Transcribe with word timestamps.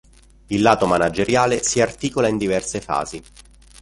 Il 0.47 0.63
lato 0.63 0.87
manageriale 0.87 1.61
si 1.61 1.79
articola 1.79 2.27
in 2.27 2.39
diverse 2.39 2.81
fasi. 2.81 3.21